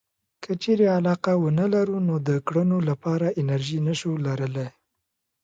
که 0.43 0.51
چېرې 0.61 0.85
علاقه 0.97 1.31
ونه 1.41 1.65
لرو 1.73 1.97
نو 2.07 2.15
د 2.27 2.29
کړنو 2.47 2.77
لپاره 2.89 3.27
انرژي 3.41 3.79
نشو 3.87 4.11
لرلای. 4.25 4.69